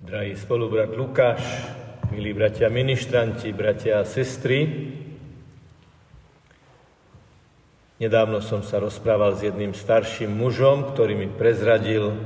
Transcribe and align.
Drahý 0.00 0.32
spolubrat 0.32 0.96
Lukáš, 0.96 1.44
milí 2.08 2.32
bratia 2.32 2.72
ministranti, 2.72 3.52
bratia 3.52 4.00
a 4.00 4.08
sestry, 4.08 4.64
nedávno 8.00 8.40
som 8.40 8.64
sa 8.64 8.80
rozprával 8.80 9.36
s 9.36 9.44
jedným 9.44 9.76
starším 9.76 10.32
mužom, 10.32 10.88
ktorý 10.96 11.20
mi 11.20 11.28
prezradil, 11.28 12.16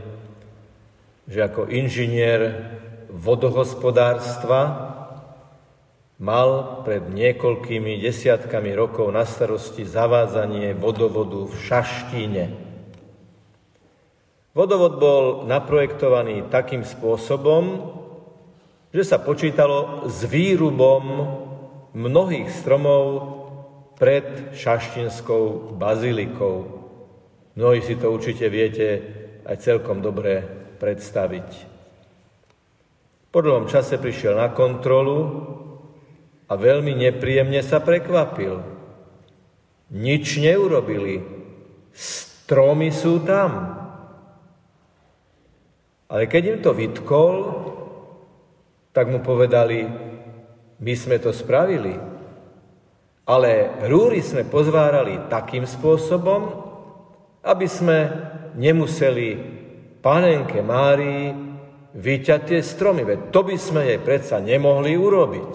že 1.27 1.43
ako 1.43 1.67
inžinier 1.67 2.63
vodohospodárstva 3.11 4.95
mal 6.23 6.79
pred 6.87 7.03
niekoľkými 7.11 7.99
desiatkami 7.99 8.71
rokov 8.71 9.11
na 9.11 9.27
starosti 9.27 9.83
zavádzanie 9.83 10.79
vodovodu 10.79 11.43
v 11.43 11.55
Šaštíne. 11.59 12.64
Vodovod 14.55 15.03
bol 15.03 15.25
naprojektovaný 15.51 16.47
takým 16.47 16.87
spôsobom, 16.87 17.91
že 18.95 19.03
sa 19.03 19.19
počítalo 19.19 20.07
s 20.07 20.23
výrubom 20.31 21.03
mnohých 21.91 22.47
stromov 22.55 23.35
pred 23.99 24.55
šaštinskou 24.55 25.75
bazilikou. 25.75 26.87
Mnohí 27.59 27.83
si 27.83 27.99
to 27.99 28.15
určite 28.15 28.47
viete 28.47 29.03
aj 29.43 29.59
celkom 29.59 29.99
dobre 29.99 30.47
predstaviť. 30.79 31.49
Po 33.35 33.43
dlhom 33.43 33.67
čase 33.67 33.99
prišiel 33.99 34.39
na 34.39 34.55
kontrolu 34.55 35.19
a 36.47 36.55
veľmi 36.55 36.95
nepríjemne 36.95 37.59
sa 37.67 37.83
prekvapil. 37.83 38.63
Nič 39.91 40.39
neurobili. 40.39 41.27
Stromy 41.91 42.95
sú 42.95 43.19
tam. 43.27 43.83
Ale 46.09 46.29
keď 46.29 46.43
im 46.45 46.59
to 46.61 46.77
vytkol, 46.77 47.35
tak 48.95 49.09
mu 49.11 49.25
povedali, 49.25 49.89
my 50.79 50.95
sme 50.95 51.17
to 51.19 51.33
spravili, 51.33 51.97
ale 53.25 53.51
rúry 53.89 54.21
sme 54.21 54.45
pozvárali 54.45 55.27
takým 55.33 55.65
spôsobom, 55.65 56.43
aby 57.41 57.67
sme 57.67 57.99
nemuseli 58.55 59.29
panenke 60.05 60.61
Márii 60.61 61.33
vyťať 61.95 62.41
tie 62.45 62.61
stromy, 62.61 63.07
veď 63.07 63.21
to 63.33 63.41
by 63.47 63.57
sme 63.57 63.81
jej 63.87 64.01
predsa 64.03 64.43
nemohli 64.43 64.99
urobiť. 64.99 65.53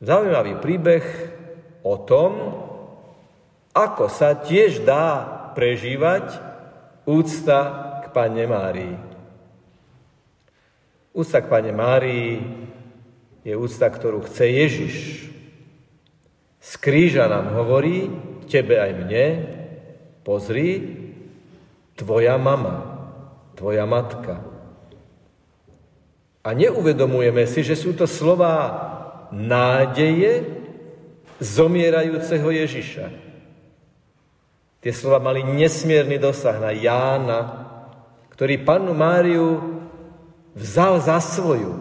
Zaujímavý 0.00 0.56
príbeh 0.64 1.04
o 1.84 2.00
tom, 2.00 2.32
ako 3.76 4.08
sa 4.08 4.40
tiež 4.40 4.82
dá 4.88 5.20
prežívať 5.52 6.40
úcta 7.04 7.89
Pane 8.10 8.44
Márii. 8.46 8.96
Úcta 11.10 11.42
k 11.42 11.50
Pane 11.50 11.72
Márii 11.74 12.38
je 13.42 13.54
úcta, 13.56 13.88
ktorú 13.90 14.22
chce 14.26 14.44
Ježiš. 14.46 14.94
Z 16.60 16.72
kríža 16.76 17.24
nám 17.26 17.56
hovorí, 17.56 18.06
tebe 18.50 18.76
aj 18.76 18.92
mne, 18.94 19.26
pozri, 20.26 20.70
tvoja 21.96 22.36
mama, 22.36 23.00
tvoja 23.56 23.88
matka. 23.88 24.44
A 26.40 26.48
neuvedomujeme 26.56 27.44
si, 27.48 27.64
že 27.64 27.76
sú 27.76 27.92
to 27.92 28.08
slova 28.08 28.56
nádeje 29.32 30.44
zomierajúceho 31.40 32.48
Ježiša. 32.48 33.06
Tie 34.80 34.92
slova 34.96 35.20
mali 35.20 35.44
nesmierny 35.44 36.16
dosah 36.16 36.56
na 36.56 36.72
Jána, 36.72 37.69
ktorý 38.40 38.64
pannu 38.64 38.96
Máriu 38.96 39.60
vzal 40.56 40.96
za 41.04 41.20
svoju. 41.20 41.76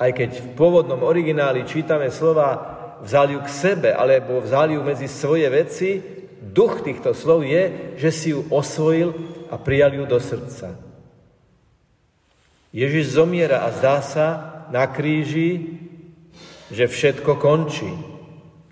Aj 0.00 0.08
keď 0.16 0.32
v 0.32 0.48
pôvodnom 0.56 0.96
origináli 1.04 1.68
čítame 1.68 2.08
slova 2.08 2.56
vzal 3.04 3.36
ju 3.36 3.44
k 3.44 3.52
sebe, 3.52 3.92
alebo 3.92 4.40
vzal 4.40 4.72
ju 4.72 4.80
medzi 4.80 5.12
svoje 5.12 5.44
veci, 5.52 6.00
duch 6.40 6.80
týchto 6.80 7.12
slov 7.12 7.44
je, 7.44 7.92
že 8.00 8.08
si 8.08 8.32
ju 8.32 8.48
osvojil 8.48 9.12
a 9.52 9.60
prijal 9.60 9.92
ju 9.92 10.08
do 10.08 10.16
srdca. 10.16 10.72
Ježiš 12.72 13.20
zomiera 13.20 13.68
a 13.68 13.76
zdá 13.76 14.00
sa 14.00 14.26
na 14.72 14.88
kríži, 14.88 15.84
že 16.72 16.88
všetko 16.88 17.36
končí, 17.36 17.92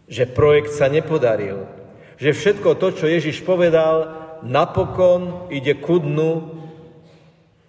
že 0.09 0.25
projekt 0.25 0.73
sa 0.73 0.89
nepodaril, 0.89 1.69
že 2.17 2.33
všetko 2.33 2.73
to, 2.81 2.97
čo 2.97 3.05
Ježiš 3.05 3.45
povedal, 3.45 4.28
napokon 4.45 5.51
ide 5.51 5.79
ku 5.79 5.99
dnu 5.99 6.33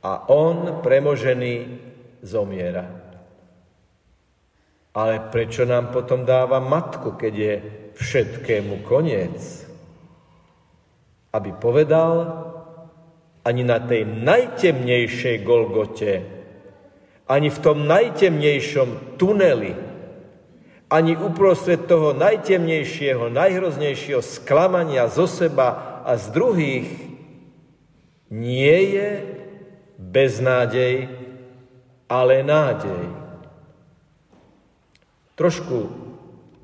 a 0.04 0.30
on, 0.30 0.80
premožený, 0.84 1.56
zomiera. 2.24 2.86
Ale 4.96 5.32
prečo 5.32 5.64
nám 5.64 5.94
potom 5.94 6.26
dáva 6.26 6.60
matku, 6.60 7.16
keď 7.16 7.34
je 7.34 7.54
všetkému 7.96 8.84
koniec? 8.84 9.38
Aby 11.30 11.54
povedal, 11.56 12.14
ani 13.46 13.64
na 13.64 13.80
tej 13.80 14.04
najtemnejšej 14.04 15.36
Golgote, 15.46 16.14
ani 17.30 17.48
v 17.54 17.60
tom 17.62 17.86
najtemnejšom 17.86 19.16
tuneli, 19.22 19.89
ani 20.90 21.14
uprostred 21.14 21.86
toho 21.86 22.18
najtemnejšieho, 22.18 23.30
najhroznejšieho 23.30 24.26
sklamania 24.26 25.06
zo 25.06 25.30
seba 25.30 26.02
a 26.02 26.18
z 26.18 26.26
druhých 26.34 26.90
nie 28.34 28.98
je 28.98 29.10
beznádej, 30.02 31.14
ale 32.10 32.42
nádej. 32.42 33.06
Trošku 35.38 35.94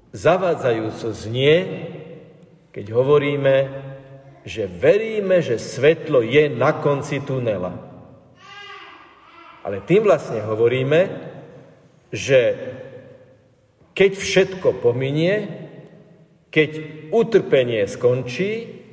zavádzajúco 0.10 1.14
znie, 1.14 1.58
keď 2.74 2.86
hovoríme, 2.92 3.56
že 4.46 4.66
veríme, 4.66 5.42
že 5.46 5.62
svetlo 5.62 6.26
je 6.26 6.50
na 6.50 6.74
konci 6.82 7.22
tunela. 7.22 7.78
Ale 9.66 9.82
tým 9.86 10.06
vlastne 10.06 10.42
hovoríme, 10.46 11.02
že 12.14 12.40
keď 13.96 14.12
všetko 14.20 14.84
pominie, 14.84 15.48
keď 16.52 16.70
utrpenie 17.16 17.88
skončí, 17.88 18.84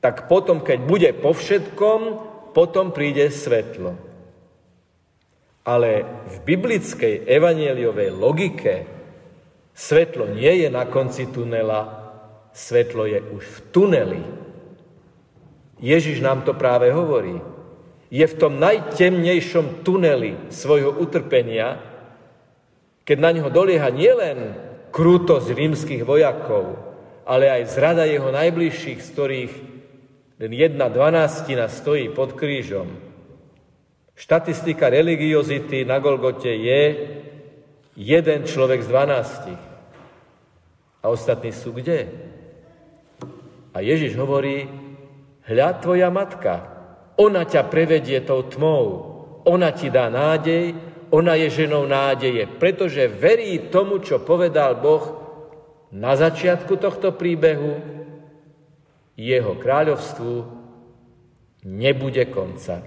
tak 0.00 0.26
potom, 0.26 0.64
keď 0.64 0.78
bude 0.82 1.10
po 1.14 1.36
všetkom, 1.36 2.00
potom 2.56 2.90
príde 2.90 3.28
svetlo. 3.28 3.94
Ale 5.62 6.02
v 6.26 6.36
biblickej 6.42 7.28
evanieliovej 7.28 8.10
logike 8.10 8.74
svetlo 9.76 10.34
nie 10.34 10.66
je 10.66 10.68
na 10.72 10.88
konci 10.90 11.30
tunela, 11.30 12.02
svetlo 12.50 13.06
je 13.06 13.22
už 13.22 13.44
v 13.46 13.58
tuneli. 13.70 14.22
Ježiš 15.78 16.18
nám 16.18 16.42
to 16.42 16.56
práve 16.56 16.90
hovorí. 16.90 17.38
Je 18.12 18.26
v 18.26 18.38
tom 18.38 18.58
najtemnejšom 18.58 19.86
tuneli 19.86 20.36
svojho 20.50 20.92
utrpenia, 20.98 21.91
keď 23.02 23.16
na 23.18 23.30
ňo 23.34 23.50
dolieha 23.50 23.90
nielen 23.90 24.38
krútosť 24.94 25.50
rímskych 25.50 26.02
vojakov, 26.06 26.78
ale 27.26 27.50
aj 27.50 27.72
zrada 27.72 28.04
jeho 28.06 28.30
najbližších, 28.30 28.98
z 28.98 29.08
ktorých 29.14 29.52
len 30.42 30.52
jedna 30.52 30.90
dvanástina 30.90 31.70
stojí 31.70 32.10
pod 32.10 32.34
krížom. 32.34 32.90
Štatistika 34.18 34.90
religiozity 34.90 35.86
na 35.86 36.02
Golgote 36.02 36.50
je 36.50 36.82
jeden 37.96 38.40
človek 38.44 38.82
z 38.82 38.88
dvanástich. 38.90 39.62
A 41.02 41.10
ostatní 41.10 41.50
sú 41.50 41.74
kde? 41.74 42.10
A 43.74 43.80
Ježiš 43.82 44.14
hovorí, 44.18 44.68
hľa 45.48 45.70
tvoja 45.82 46.10
matka, 46.12 46.68
ona 47.18 47.42
ťa 47.46 47.66
prevedie 47.66 48.22
tou 48.22 48.46
tmou, 48.46 48.84
ona 49.42 49.74
ti 49.74 49.90
dá 49.90 50.06
nádej, 50.06 50.91
ona 51.12 51.36
je 51.36 51.52
ženou 51.52 51.84
nádeje, 51.84 52.48
pretože 52.56 53.04
verí 53.04 53.68
tomu, 53.68 54.00
čo 54.00 54.24
povedal 54.24 54.80
Boh 54.80 55.20
na 55.92 56.16
začiatku 56.16 56.80
tohto 56.80 57.12
príbehu, 57.12 57.76
jeho 59.12 59.52
kráľovstvu 59.60 60.34
nebude 61.68 62.24
konca. 62.32 62.80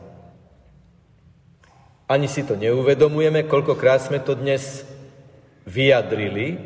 Ani 2.10 2.25
si 2.25 2.42
to 2.42 2.57
neuvedomujeme, 2.57 3.45
koľkokrát 3.45 4.01
sme 4.01 4.18
to 4.25 4.33
dnes 4.33 4.81
vyjadrili, 5.69 6.57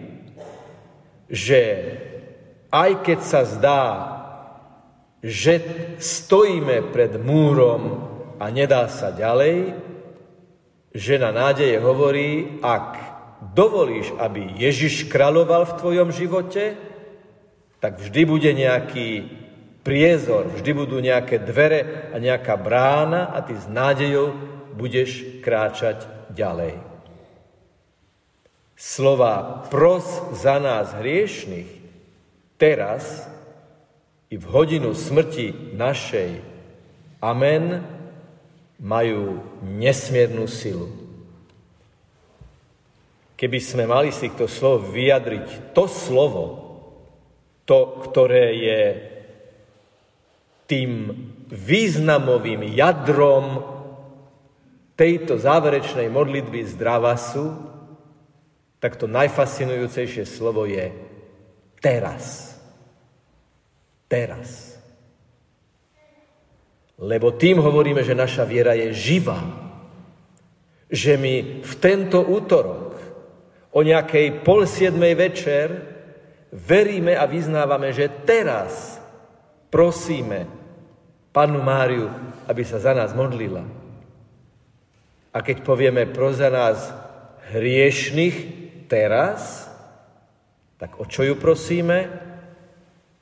že 1.28 1.60
aj 2.72 3.04
keď 3.04 3.20
sa 3.20 3.42
zdá, 3.44 3.84
že 5.20 5.60
stojíme 6.00 6.96
pred 6.96 7.20
múrom 7.20 8.08
a 8.40 8.48
nedá 8.48 8.88
sa 8.88 9.12
ďalej, 9.12 9.89
žena 10.94 11.30
nádeje 11.30 11.78
hovorí, 11.80 12.60
ak 12.62 12.98
dovolíš, 13.54 14.12
aby 14.18 14.58
Ježiš 14.58 15.08
kráľoval 15.08 15.66
v 15.66 15.78
tvojom 15.80 16.10
živote, 16.12 16.76
tak 17.80 18.02
vždy 18.02 18.22
bude 18.28 18.52
nejaký 18.52 19.10
priezor, 19.86 20.52
vždy 20.52 20.72
budú 20.76 21.00
nejaké 21.00 21.40
dvere 21.40 22.12
a 22.12 22.20
nejaká 22.20 22.60
brána 22.60 23.32
a 23.32 23.40
ty 23.40 23.56
s 23.56 23.66
nádejou 23.72 24.36
budeš 24.76 25.40
kráčať 25.40 26.04
ďalej. 26.36 26.76
Slova 28.80 29.68
pros 29.68 30.08
za 30.40 30.56
nás 30.60 30.96
hriešných 30.96 31.68
teraz 32.56 33.28
i 34.32 34.36
v 34.40 34.46
hodinu 34.48 34.96
smrti 34.96 35.76
našej. 35.76 36.40
Amen 37.20 37.99
majú 38.90 39.38
nesmiernu 39.62 40.50
silu. 40.50 40.90
Keby 43.38 43.60
sme 43.62 43.86
mali 43.86 44.10
z 44.10 44.28
týchto 44.28 44.50
slov 44.50 44.90
vyjadriť 44.90 45.78
to 45.78 45.86
slovo, 45.86 46.46
to, 47.70 48.02
ktoré 48.10 48.58
je 48.58 48.82
tým 50.66 51.14
významovým 51.54 52.66
jadrom 52.74 53.62
tejto 54.98 55.38
záverečnej 55.38 56.10
modlitby 56.10 56.66
zdravasu, 56.66 57.56
tak 58.82 58.98
to 58.98 59.06
najfascinujúcejšie 59.06 60.26
slovo 60.26 60.66
je 60.66 60.92
teraz. 61.80 62.58
Teraz. 64.10 64.69
Lebo 67.00 67.32
tým 67.32 67.64
hovoríme, 67.64 68.04
že 68.04 68.12
naša 68.12 68.44
viera 68.44 68.76
je 68.76 68.92
živá. 68.92 69.40
Že 70.92 71.14
my 71.16 71.34
v 71.64 71.74
tento 71.80 72.20
útorok 72.20 73.00
o 73.72 73.80
nejakej 73.80 74.44
pol 74.44 74.68
siedmej 74.68 75.16
večer 75.16 75.68
veríme 76.52 77.16
a 77.16 77.24
vyznávame, 77.24 77.96
že 77.96 78.12
teraz 78.28 79.00
prosíme 79.72 80.50
Pannu 81.32 81.62
Máriu, 81.62 82.10
aby 82.50 82.64
sa 82.66 82.82
za 82.82 82.92
nás 82.92 83.14
modlila. 83.14 83.64
A 85.30 85.38
keď 85.46 85.62
povieme 85.62 86.10
pro 86.10 86.34
za 86.34 86.50
nás 86.50 86.90
hriešných 87.54 88.38
teraz, 88.90 89.70
tak 90.82 90.98
o 90.98 91.06
čo 91.06 91.22
ju 91.22 91.38
prosíme? 91.38 92.10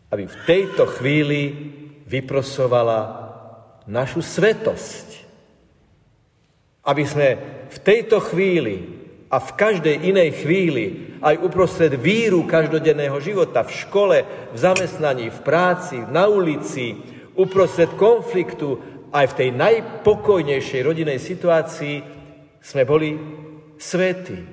Aby 0.07 0.23
v 0.31 0.37
tejto 0.47 0.87
chvíli 0.87 1.51
vyprosovala 2.07 3.26
našu 3.87 4.21
svetosť. 4.21 5.07
Aby 6.87 7.03
sme 7.03 7.27
v 7.67 7.77
tejto 7.83 8.19
chvíli 8.23 8.95
a 9.27 9.43
v 9.43 9.49
každej 9.59 10.07
inej 10.07 10.43
chvíli, 10.43 10.85
aj 11.19 11.41
uprostred 11.43 11.99
víru 11.99 12.47
každodenného 12.47 13.19
života, 13.19 13.65
v 13.65 13.75
škole, 13.75 14.17
v 14.53 14.57
zamestnaní, 14.57 15.27
v 15.27 15.39
práci, 15.43 15.99
na 15.99 16.31
ulici, 16.31 16.95
uprostred 17.35 17.91
konfliktu, 17.99 18.79
aj 19.11 19.33
v 19.33 19.37
tej 19.39 19.49
najpokojnejšej 19.55 20.81
rodinej 20.83 21.19
situácii 21.19 21.95
sme 22.59 22.83
boli 22.83 23.15
svätí. 23.79 24.43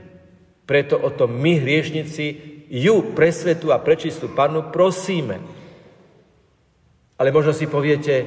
Preto 0.64 0.96
o 0.96 1.10
tom 1.12 1.36
my, 1.38 1.60
hriešnici, 1.60 2.26
ju 2.70 3.14
pre 3.14 3.28
svetu 3.30 3.70
a 3.70 3.78
prečistú 3.78 4.32
Pannu 4.32 4.72
prosíme. 4.72 5.38
Ale 7.14 7.30
možno 7.30 7.54
si 7.54 7.70
poviete, 7.70 8.26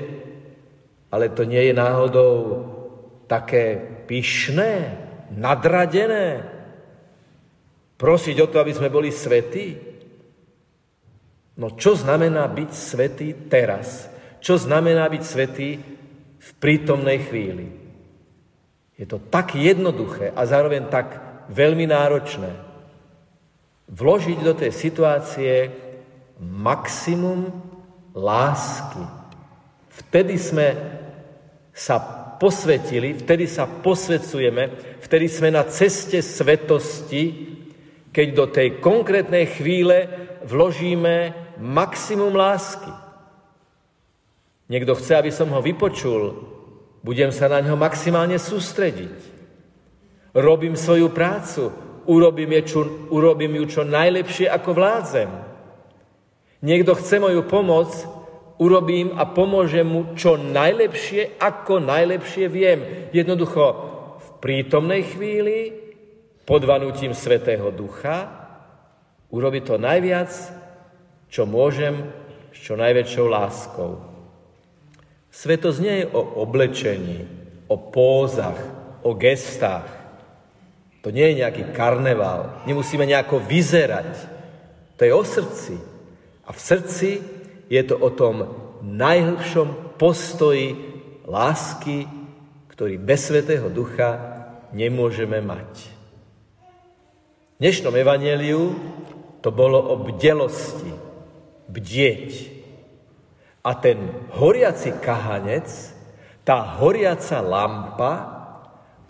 ale 1.07 1.31
to 1.31 1.47
nie 1.47 1.71
je 1.71 1.73
náhodou 1.73 2.33
také 3.27 3.79
pyšné, 4.07 4.95
nadradené? 5.31 6.43
Prosiť 7.97 8.37
o 8.43 8.47
to, 8.47 8.61
aby 8.61 8.73
sme 8.75 8.93
boli 8.93 9.09
svetí? 9.09 9.73
No 11.57 11.73
čo 11.73 11.97
znamená 11.97 12.45
byť 12.45 12.71
svetý 12.71 13.33
teraz? 13.49 14.05
Čo 14.37 14.61
znamená 14.61 15.09
byť 15.09 15.23
svetý 15.25 15.69
v 16.37 16.49
prítomnej 16.61 17.25
chvíli? 17.25 17.67
Je 18.97 19.05
to 19.09 19.17
tak 19.17 19.57
jednoduché 19.57 20.33
a 20.33 20.45
zároveň 20.45 20.89
tak 20.89 21.17
veľmi 21.49 21.89
náročné. 21.89 22.51
Vložiť 23.89 24.39
do 24.45 24.53
tej 24.53 24.71
situácie 24.73 25.53
maximum 26.37 27.49
lásky. 28.13 29.01
Vtedy 29.89 30.37
sme 30.37 30.96
sa 31.77 32.01
posvetili, 32.41 33.13
vtedy 33.13 33.45
sa 33.45 33.69
posvedcujeme, 33.69 34.97
vtedy 34.97 35.29
sme 35.29 35.53
na 35.53 35.61
ceste 35.69 36.25
svetosti, 36.25 37.53
keď 38.09 38.27
do 38.33 38.45
tej 38.49 38.81
konkrétnej 38.81 39.45
chvíle 39.45 40.09
vložíme 40.41 41.37
maximum 41.61 42.33
lásky. 42.33 42.89
Niekto 44.73 44.97
chce, 44.97 45.21
aby 45.21 45.29
som 45.29 45.53
ho 45.53 45.61
vypočul, 45.61 46.33
budem 47.05 47.29
sa 47.29 47.45
na 47.45 47.61
ňo 47.61 47.77
maximálne 47.77 48.41
sústrediť. 48.41 49.37
Robím 50.33 50.73
svoju 50.73 51.13
prácu, 51.13 51.69
urobím, 52.09 52.57
je 52.57 52.73
čo, 52.73 52.81
urobím 53.13 53.61
ju 53.61 53.65
čo 53.69 53.81
najlepšie, 53.85 54.49
ako 54.49 54.69
vládzem. 54.73 55.29
Niekto 56.65 56.97
chce 56.97 57.21
moju 57.21 57.45
pomoc, 57.45 58.16
urobím 58.57 59.13
a 59.13 59.29
pomôžem 59.29 59.85
mu 59.85 60.13
čo 60.17 60.37
najlepšie, 60.37 61.37
ako 61.37 61.81
najlepšie 61.81 62.45
viem. 62.49 63.09
Jednoducho 63.13 63.63
v 64.17 64.27
prítomnej 64.41 65.05
chvíli, 65.05 65.73
pod 66.47 66.65
vanutím 66.65 67.13
Svetého 67.13 67.69
Ducha, 67.69 68.29
urobiť 69.29 69.63
to 69.63 69.75
najviac, 69.77 70.31
čo 71.27 71.43
môžem 71.43 72.07
s 72.55 72.57
čo 72.63 72.73
najväčšou 72.79 73.25
láskou. 73.27 73.99
Svetosť 75.29 75.79
nie 75.83 75.95
je 76.01 76.05
o 76.17 76.21
oblečení, 76.41 77.29
o 77.69 77.77
pózach, 77.77 78.57
o 79.05 79.13
gestách. 79.13 79.85
To 81.05 81.13
nie 81.13 81.29
je 81.29 81.45
nejaký 81.45 81.63
karneval. 81.77 82.65
Nemusíme 82.65 83.05
nejako 83.05 83.43
vyzerať. 83.45 84.11
To 84.97 85.01
je 85.05 85.13
o 85.13 85.23
srdci. 85.23 85.75
A 86.47 86.49
v 86.49 86.59
srdci 86.59 87.09
je 87.67 87.81
to 87.83 87.95
o 87.99 88.09
tom 88.11 88.35
najhlbšom 88.83 89.99
postoji 89.99 90.75
lásky, 91.27 92.07
ktorý 92.71 92.95
bez 93.01 93.27
Svetého 93.27 93.67
Ducha 93.67 94.15
nemôžeme 94.71 95.43
mať. 95.43 95.71
V 97.57 97.65
dnešnom 97.65 97.93
evaneliu 97.97 98.77
to 99.41 99.49
bolo 99.49 99.81
o 99.81 99.95
bdelosti, 99.97 100.93
bdieť. 101.67 102.53
A 103.65 103.75
ten 103.75 104.29
horiaci 104.37 104.95
kahanec, 105.01 105.67
tá 106.47 106.63
horiaca 106.79 107.43
lampa, 107.43 108.13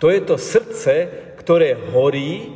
to 0.01 0.09
je 0.09 0.21
to 0.25 0.35
srdce, 0.39 0.93
ktoré 1.37 1.75
horí 1.93 2.49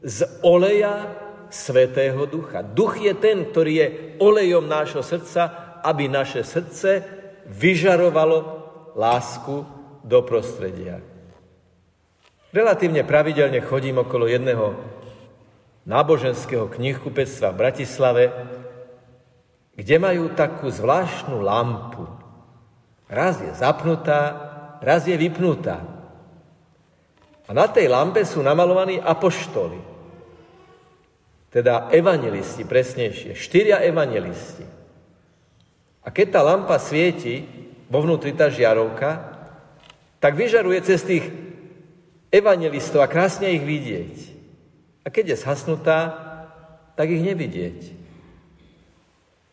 z 0.00 0.24
oleja 0.40 1.19
Svetého 1.50 2.24
Ducha. 2.30 2.62
Duch 2.62 3.02
je 3.02 3.10
ten, 3.18 3.42
ktorý 3.42 3.72
je 3.74 3.88
olejom 4.22 4.64
nášho 4.70 5.02
srdca, 5.02 5.74
aby 5.82 6.06
naše 6.06 6.46
srdce 6.46 7.02
vyžarovalo 7.50 8.38
lásku 8.94 9.66
do 10.06 10.22
prostredia. 10.22 11.02
Relatívne 12.54 13.02
pravidelne 13.02 13.58
chodím 13.62 14.02
okolo 14.02 14.30
jedného 14.30 14.78
náboženského 15.86 16.70
knihkupectva 16.70 17.50
v 17.50 17.60
Bratislave, 17.60 18.24
kde 19.74 19.96
majú 19.98 20.30
takú 20.34 20.70
zvláštnu 20.70 21.42
lampu. 21.42 22.06
Raz 23.10 23.42
je 23.42 23.50
zapnutá, 23.54 24.22
raz 24.78 25.06
je 25.06 25.18
vypnutá. 25.18 25.82
A 27.46 27.50
na 27.50 27.66
tej 27.66 27.90
lampe 27.90 28.22
sú 28.22 28.38
namalovaní 28.46 29.02
apoštoli 29.02 29.89
teda 31.50 31.90
evangelisti 31.90 32.62
presnejšie, 32.62 33.34
štyria 33.34 33.82
evangelisti. 33.82 34.62
A 36.00 36.08
keď 36.08 36.38
tá 36.38 36.40
lampa 36.46 36.78
svieti, 36.78 37.44
vo 37.90 38.06
vnútri 38.06 38.30
tá 38.32 38.46
žiarovka, 38.46 39.34
tak 40.22 40.38
vyžaruje 40.38 40.78
cez 40.86 41.02
tých 41.02 41.26
evangelistov 42.30 43.02
a 43.02 43.10
krásne 43.10 43.50
ich 43.50 43.66
vidieť. 43.66 44.14
A 45.02 45.10
keď 45.10 45.34
je 45.34 45.42
zhasnutá, 45.42 45.98
tak 46.94 47.10
ich 47.10 47.24
nevidieť. 47.24 47.98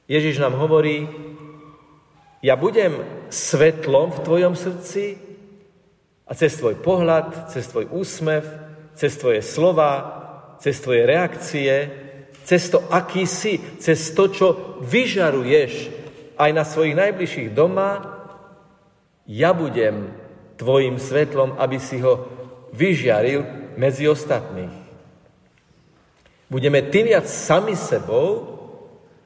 Ježiš 0.06 0.38
nám 0.38 0.56
hovorí, 0.56 1.10
ja 2.46 2.54
budem 2.54 3.02
svetlom 3.34 4.14
v 4.14 4.24
tvojom 4.24 4.54
srdci 4.54 5.18
a 6.30 6.32
cez 6.38 6.62
tvoj 6.62 6.78
pohľad, 6.80 7.50
cez 7.50 7.66
tvoj 7.68 7.90
úsmev, 7.90 8.46
cez 8.94 9.18
tvoje 9.18 9.42
slova, 9.42 10.27
cez 10.58 10.78
tvoje 10.82 11.06
reakcie, 11.06 11.74
cez 12.48 12.72
to, 12.72 12.80
aký 12.88 13.28
si, 13.28 13.60
cez 13.78 14.00
to, 14.16 14.32
čo 14.32 14.48
vyžaruješ 14.80 15.74
aj 16.40 16.52
na 16.54 16.64
svojich 16.64 16.96
najbližších 16.96 17.50
doma, 17.52 18.18
ja 19.28 19.52
budem 19.52 20.16
tvojim 20.56 20.96
svetlom, 20.96 21.60
aby 21.60 21.78
si 21.78 22.00
ho 22.00 22.24
vyžiaril 22.72 23.44
medzi 23.76 24.08
ostatných. 24.08 24.72
Budeme 26.48 26.88
tým 26.88 27.12
viac 27.12 27.28
sami 27.28 27.76
sebou, 27.76 28.56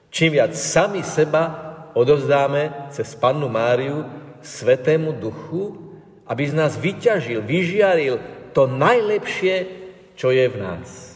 čím 0.09 0.41
viac 0.41 0.57
sami 0.57 1.05
seba 1.05 1.71
odovzdáme 1.93 2.89
cez 2.89 3.13
Pannu 3.13 3.45
Máriu 3.45 4.01
Svetému 4.41 5.13
Duchu, 5.21 5.77
aby 6.25 6.43
z 6.49 6.53
nás 6.57 6.73
vyťažil, 6.73 7.45
vyžiaril 7.45 8.17
to 8.55 8.65
najlepšie, 8.65 9.69
čo 10.17 10.33
je 10.33 10.45
v 10.49 10.57
nás. 10.57 11.10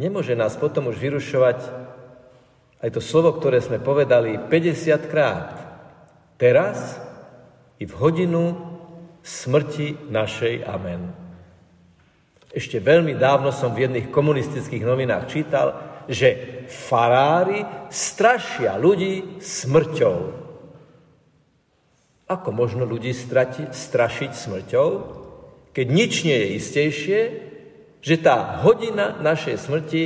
Nemôže 0.00 0.32
nás 0.32 0.56
potom 0.56 0.88
už 0.88 0.96
vyrušovať 0.96 1.60
aj 2.80 2.88
to 2.96 3.04
slovo, 3.04 3.36
ktoré 3.36 3.60
sme 3.60 3.76
povedali 3.76 4.40
50 4.40 5.12
krát. 5.12 5.52
Teraz 6.40 6.96
i 7.76 7.84
v 7.84 7.92
hodinu 8.00 8.56
smrti 9.20 10.08
našej. 10.08 10.64
Amen. 10.64 11.12
Ešte 12.48 12.80
veľmi 12.80 13.12
dávno 13.20 13.52
som 13.52 13.76
v 13.76 13.84
jedných 13.84 14.08
komunistických 14.08 14.80
novinách 14.88 15.28
čítal, 15.28 15.68
že 16.08 16.64
farári 16.72 17.60
strašia 17.92 18.80
ľudí 18.80 19.44
smrťou. 19.44 20.18
Ako 22.24 22.48
možno 22.56 22.88
ľudí 22.88 23.12
strati, 23.12 23.68
strašiť 23.68 24.32
smrťou, 24.32 24.88
keď 25.76 25.86
nič 25.92 26.24
nie 26.24 26.34
je 26.40 26.48
istejšie, 26.56 27.20
že 28.00 28.16
tá 28.20 28.60
hodina 28.64 29.20
našej 29.20 29.56
smrti 29.60 30.02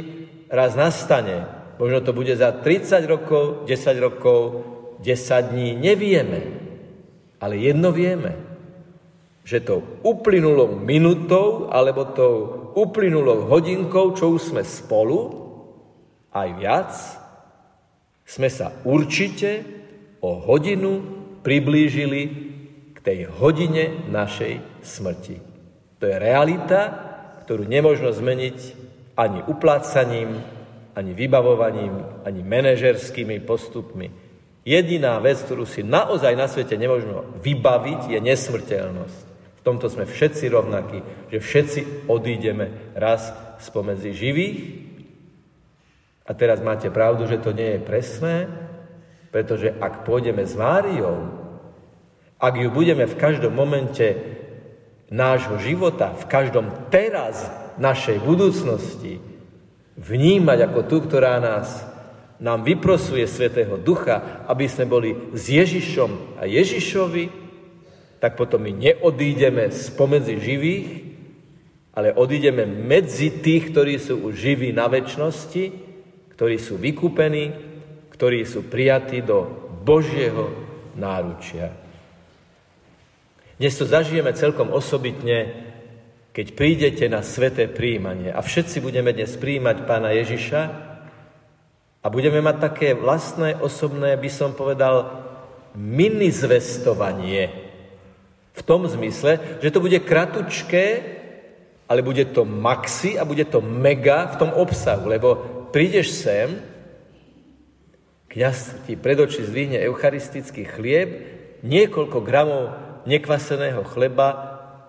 raz 0.50 0.74
nastane. 0.74 1.46
Možno 1.78 2.02
to 2.02 2.14
bude 2.14 2.34
za 2.34 2.50
30 2.54 3.06
rokov, 3.06 3.66
10 3.66 3.98
rokov, 3.98 4.38
10 5.02 5.50
dní, 5.50 5.74
nevieme. 5.78 6.42
Ale 7.42 7.58
jedno 7.58 7.90
vieme, 7.90 8.34
že 9.44 9.60
tou 9.60 9.82
uplynulou 10.02 10.80
minutou 10.80 11.68
alebo 11.68 12.08
tou 12.14 12.34
uplynulou 12.74 13.46
hodinkou, 13.46 14.16
čo 14.16 14.34
už 14.34 14.54
sme 14.54 14.62
spolu, 14.64 15.44
aj 16.34 16.48
viac, 16.58 16.90
sme 18.24 18.48
sa 18.48 18.72
určite 18.82 19.62
o 20.24 20.40
hodinu 20.40 21.04
priblížili 21.44 22.22
k 22.96 22.98
tej 23.04 23.28
hodine 23.28 24.08
našej 24.08 24.80
smrti. 24.80 25.36
To 26.00 26.08
je 26.08 26.16
realita, 26.16 27.13
ktorú 27.44 27.68
nemôžno 27.68 28.10
zmeniť 28.10 28.58
ani 29.14 29.44
uplácaním, 29.44 30.40
ani 30.94 31.12
vybavovaním, 31.12 32.24
ani 32.24 32.40
manažerskými 32.40 33.42
postupmi. 33.44 34.10
Jediná 34.64 35.20
vec, 35.20 35.44
ktorú 35.44 35.68
si 35.68 35.84
naozaj 35.84 36.32
na 36.34 36.48
svete 36.48 36.80
nemôžno 36.80 37.28
vybaviť, 37.44 38.16
je 38.16 38.18
nesmrteľnosť. 38.24 39.18
V 39.60 39.62
tomto 39.62 39.92
sme 39.92 40.08
všetci 40.08 40.44
rovnakí, 40.48 40.98
že 41.28 41.38
všetci 41.40 41.80
odídeme 42.08 42.96
raz 42.96 43.32
spomedzi 43.60 44.16
živých. 44.16 44.60
A 46.24 46.32
teraz 46.32 46.64
máte 46.64 46.88
pravdu, 46.88 47.28
že 47.28 47.36
to 47.36 47.52
nie 47.52 47.76
je 47.76 47.80
presné, 47.84 48.48
pretože 49.28 49.68
ak 49.76 50.08
pôjdeme 50.08 50.48
s 50.48 50.56
Máriou, 50.56 51.28
ak 52.40 52.54
ju 52.56 52.68
budeme 52.72 53.04
v 53.04 53.18
každom 53.20 53.52
momente 53.52 54.16
nášho 55.12 55.60
života, 55.60 56.16
v 56.16 56.24
každom 56.28 56.70
teraz 56.88 57.48
našej 57.76 58.22
budúcnosti 58.22 59.20
vnímať 59.98 60.58
ako 60.70 60.80
tú, 60.86 60.96
ktorá 61.04 61.38
nás 61.38 61.86
nám 62.42 62.66
vyprosuje 62.66 63.24
Svetého 63.24 63.78
Ducha, 63.78 64.44
aby 64.50 64.66
sme 64.66 64.90
boli 64.90 65.10
s 65.32 65.48
Ježišom 65.48 66.40
a 66.40 66.44
Ježišovi, 66.50 67.30
tak 68.18 68.34
potom 68.34 68.64
my 68.64 68.72
neodídeme 68.72 69.70
spomedzi 69.70 70.40
živých, 70.40 70.88
ale 71.94 72.10
odídeme 72.10 72.66
medzi 72.66 73.30
tých, 73.38 73.70
ktorí 73.70 74.02
sú 74.02 74.26
už 74.26 74.34
živí 74.34 74.74
na 74.74 74.90
väčšnosti, 74.90 75.64
ktorí 76.34 76.56
sú 76.58 76.74
vykúpení, 76.74 77.54
ktorí 78.10 78.42
sú 78.42 78.66
prijatí 78.66 79.22
do 79.22 79.46
Božieho 79.86 80.50
náručia. 80.98 81.83
Dnes 83.54 83.78
to 83.78 83.86
zažijeme 83.86 84.34
celkom 84.34 84.74
osobitne, 84.74 85.54
keď 86.34 86.46
prídete 86.58 87.06
na 87.06 87.22
sveté 87.22 87.70
príjmanie 87.70 88.34
a 88.34 88.42
všetci 88.42 88.82
budeme 88.82 89.14
dnes 89.14 89.38
príjmať 89.38 89.86
pána 89.86 90.10
Ježiša 90.10 90.62
a 92.02 92.06
budeme 92.10 92.42
mať 92.42 92.56
také 92.58 92.98
vlastné, 92.98 93.54
osobné, 93.62 94.18
by 94.18 94.26
som 94.26 94.58
povedal, 94.58 95.22
mini 95.78 96.34
zvestovanie. 96.34 97.70
V 98.58 98.62
tom 98.66 98.90
zmysle, 98.90 99.62
že 99.62 99.70
to 99.70 99.78
bude 99.78 100.02
kratučké, 100.02 100.86
ale 101.86 102.02
bude 102.02 102.26
to 102.34 102.42
maxi 102.42 103.14
a 103.14 103.22
bude 103.22 103.46
to 103.46 103.62
mega 103.62 104.34
v 104.34 104.38
tom 104.42 104.50
obsahu, 104.50 105.06
lebo 105.06 105.28
prídeš 105.70 106.10
sem, 106.26 106.58
kniaz 108.26 108.74
ti 108.82 108.98
pred 108.98 109.14
oči 109.14 109.46
zdvihne 109.46 109.78
eucharistický 109.86 110.66
chlieb, 110.66 111.08
niekoľko 111.62 112.18
gramov 112.18 112.93
nekvaseného 113.04 113.84
chleba 113.86 114.28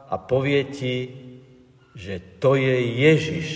a 0.09 0.15
povie 0.17 0.67
ti, 0.71 0.95
že 1.95 2.19
to 2.39 2.59
je 2.59 2.75
Ježiš, 3.07 3.49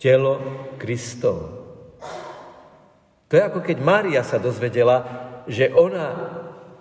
telo 0.00 0.40
Kristovo. 0.80 1.60
To 3.30 3.38
je 3.38 3.42
ako 3.46 3.60
keď 3.62 3.78
Mária 3.78 4.22
sa 4.26 4.42
dozvedela, 4.42 5.06
že 5.46 5.70
ona 5.70 6.10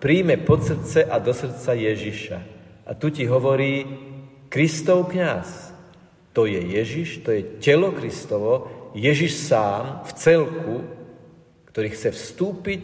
príjme 0.01 0.41
pod 0.41 0.65
srdce 0.65 1.05
a 1.05 1.21
do 1.21 1.35
srdca 1.35 1.77
Ježiša. 1.77 2.37
A 2.89 2.91
tu 2.97 3.13
ti 3.13 3.29
hovorí 3.29 3.85
Kristov 4.49 5.13
kňaz. 5.13 5.69
To 6.33 6.49
je 6.49 6.57
Ježiš, 6.57 7.21
to 7.21 7.35
je 7.35 7.61
telo 7.61 7.93
Kristovo, 7.93 8.69
Ježiš 8.97 9.45
sám 9.45 10.01
v 10.07 10.11
celku, 10.17 10.75
ktorý 11.69 11.93
chce 11.93 12.09
vstúpiť 12.09 12.83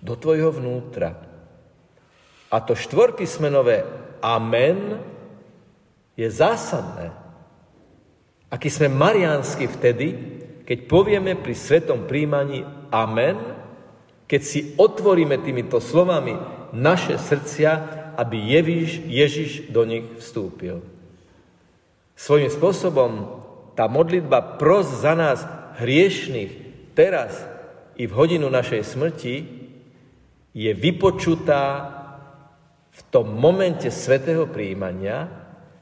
do 0.00 0.16
tvojho 0.16 0.48
vnútra. 0.56 1.31
A 2.52 2.60
to 2.60 2.76
štvorpísmenové 2.76 3.88
amen 4.20 5.00
je 6.12 6.28
zásadné. 6.28 7.08
Aký 8.52 8.68
sme 8.68 8.92
mariánsky 8.92 9.64
vtedy, 9.64 10.06
keď 10.68 10.78
povieme 10.84 11.32
pri 11.40 11.56
svetom 11.56 12.04
príjmaní 12.04 12.60
amen, 12.92 13.40
keď 14.28 14.40
si 14.44 14.76
otvoríme 14.76 15.40
týmito 15.40 15.80
slovami 15.80 16.36
naše 16.76 17.16
srdcia, 17.16 17.70
aby 18.20 18.36
Ježiš, 18.36 18.90
Ježiš 19.08 19.50
do 19.72 19.88
nich 19.88 20.04
vstúpil. 20.20 20.84
Svojím 22.12 22.52
spôsobom 22.52 23.10
tá 23.72 23.88
modlitba 23.88 24.60
pros 24.60 24.84
za 24.84 25.16
nás 25.16 25.48
hriešných 25.80 26.52
teraz 26.92 27.40
i 27.96 28.04
v 28.04 28.12
hodinu 28.12 28.52
našej 28.52 28.84
smrti 28.84 29.34
je 30.52 30.70
vypočutá 30.76 31.88
v 32.92 33.00
tom 33.08 33.32
momente 33.32 33.88
svetého 33.88 34.44
príjmania, 34.52 35.24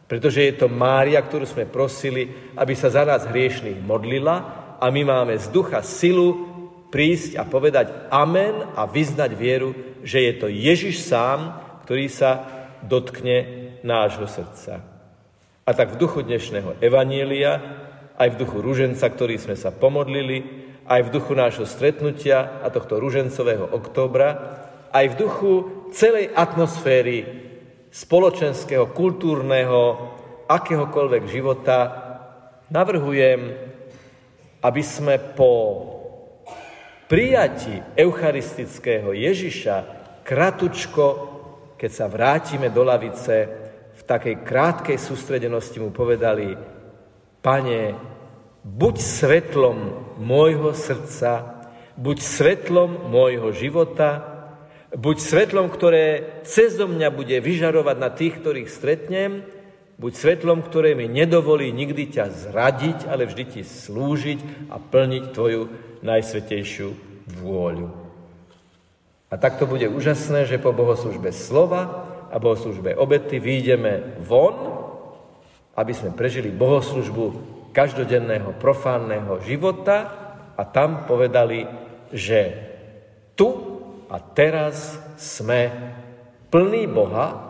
pretože 0.06 0.42
je 0.42 0.54
to 0.54 0.70
Mária, 0.70 1.18
ktorú 1.22 1.46
sme 1.46 1.70
prosili, 1.70 2.54
aby 2.54 2.74
sa 2.74 2.90
za 2.90 3.02
nás 3.06 3.26
hriešných 3.26 3.82
modlila 3.82 4.36
a 4.78 4.86
my 4.90 5.02
máme 5.06 5.34
z 5.38 5.50
ducha 5.50 5.82
silu 5.82 6.50
prísť 6.90 7.38
a 7.38 7.46
povedať 7.46 8.10
amen 8.10 8.74
a 8.74 8.86
vyznať 8.86 9.30
vieru, 9.38 9.70
že 10.02 10.22
je 10.26 10.32
to 10.38 10.46
Ježiš 10.50 11.06
sám, 11.06 11.54
ktorý 11.86 12.06
sa 12.10 12.30
dotkne 12.82 13.70
nášho 13.86 14.26
srdca. 14.26 14.82
A 15.62 15.70
tak 15.70 15.94
v 15.94 16.00
duchu 16.02 16.26
dnešného 16.26 16.82
Evanielia, 16.82 17.62
aj 18.18 18.34
v 18.34 18.40
duchu 18.42 18.58
ruženca, 18.58 19.06
ktorý 19.06 19.38
sme 19.38 19.54
sa 19.54 19.70
pomodlili, 19.70 20.66
aj 20.90 21.06
v 21.06 21.12
duchu 21.14 21.38
nášho 21.38 21.66
stretnutia 21.70 22.58
a 22.58 22.66
tohto 22.74 22.98
ružencového 22.98 23.70
októbra, 23.70 24.28
aj 24.90 25.06
v 25.14 25.18
duchu 25.18 25.52
celej 25.94 26.30
atmosféry 26.34 27.26
spoločenského, 27.90 28.94
kultúrneho, 28.94 29.82
akéhokoľvek 30.46 31.24
života, 31.26 31.78
navrhujem, 32.70 33.40
aby 34.62 34.82
sme 34.82 35.18
po 35.34 35.50
prijati 37.10 37.98
eucharistického 37.98 39.10
Ježiša 39.10 39.76
kratučko, 40.22 41.06
keď 41.74 41.90
sa 41.90 42.06
vrátime 42.06 42.70
do 42.70 42.86
lavice, 42.86 43.36
v 43.98 44.02
takej 44.06 44.46
krátkej 44.46 44.98
sústredenosti 44.98 45.82
mu 45.82 45.90
povedali, 45.90 46.54
Pane, 47.40 47.96
buď 48.62 48.94
svetlom 49.00 49.78
môjho 50.20 50.76
srdca, 50.76 51.64
buď 51.96 52.16
svetlom 52.20 53.10
môjho 53.10 53.50
života, 53.56 54.29
Buď 54.90 55.16
svetlom, 55.22 55.70
ktoré 55.70 56.42
cez 56.42 56.74
mňa 56.74 57.14
bude 57.14 57.38
vyžarovať 57.38 57.96
na 58.02 58.10
tých, 58.10 58.42
ktorých 58.42 58.66
stretnem, 58.66 59.46
buď 60.02 60.12
svetlom, 60.18 60.66
ktoré 60.66 60.98
mi 60.98 61.06
nedovolí 61.06 61.70
nikdy 61.70 62.10
ťa 62.10 62.50
zradiť, 62.50 62.98
ale 63.06 63.30
vždy 63.30 63.44
ti 63.46 63.62
slúžiť 63.62 64.66
a 64.66 64.82
plniť 64.82 65.24
tvoju 65.30 65.62
najsvetejšiu 66.02 66.88
vôľu. 67.38 67.86
A 69.30 69.38
tak 69.38 69.62
to 69.62 69.70
bude 69.70 69.86
úžasné, 69.86 70.50
že 70.50 70.58
po 70.58 70.74
bohoslužbe 70.74 71.30
slova 71.30 72.10
a 72.34 72.42
bohoslužbe 72.42 72.98
obety 72.98 73.38
výjdeme 73.38 74.18
von, 74.26 74.74
aby 75.78 75.94
sme 75.94 76.10
prežili 76.10 76.50
bohoslužbu 76.50 77.24
každodenného 77.70 78.58
profánneho 78.58 79.38
života 79.46 80.10
a 80.58 80.66
tam 80.66 81.06
povedali 81.06 81.62
že 82.10 82.58
tu 83.38 83.69
a 84.10 84.16
teraz 84.18 84.98
sme 85.14 85.70
plní 86.50 86.90
Boha 86.90 87.46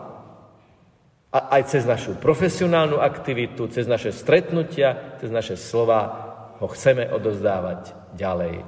a 1.33 1.39
aj 1.57 1.73
cez 1.73 1.83
našu 1.89 2.21
profesionálnu 2.21 3.01
aktivitu, 3.01 3.65
cez 3.73 3.89
naše 3.89 4.13
stretnutia, 4.13 5.17
cez 5.17 5.33
naše 5.33 5.57
slova 5.57 6.29
ho 6.61 6.67
chceme 6.69 7.09
odozdávať 7.09 8.13
ďalej. 8.13 8.61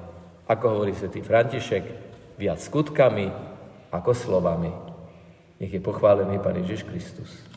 Ako 0.49 0.65
hovorí 0.73 0.97
svätý 0.97 1.21
František, 1.21 1.85
viac 2.41 2.57
skutkami 2.57 3.29
ako 3.93 4.11
slovami. 4.17 4.73
Nech 5.61 5.69
je 5.69 5.79
pochválený 5.83 6.41
Pán 6.41 6.57
Ježiš 6.65 6.89
Kristus. 6.89 7.52